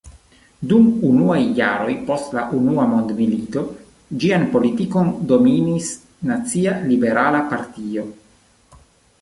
Dum 0.69 0.85
unuaj 1.09 1.41
jaroj 1.59 1.91
post 2.07 2.33
la 2.37 2.45
unua 2.61 2.87
mondmilito 2.93 3.63
ĝian 4.25 4.47
politikon 4.57 5.13
dominis 5.33 5.93
Nacia 6.31 6.75
Liberala 6.89 7.47
Partio. 7.53 8.09